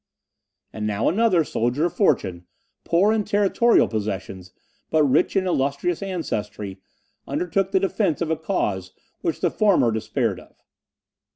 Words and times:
And 0.73 0.87
now 0.87 1.07
another 1.07 1.43
soldier 1.43 1.85
of 1.85 1.93
fortune, 1.93 2.47
poor 2.83 3.13
in 3.13 3.23
territorial 3.23 3.87
possessions, 3.87 4.51
but 4.89 5.03
rich 5.03 5.35
in 5.35 5.45
illustrious 5.45 6.01
ancestry, 6.01 6.81
undertook 7.27 7.69
the 7.71 7.79
defence 7.79 8.19
of 8.19 8.31
a 8.31 8.35
cause 8.35 8.93
which 9.21 9.41
the 9.41 9.51
former 9.51 9.91
despaired 9.91 10.39
of. 10.39 10.55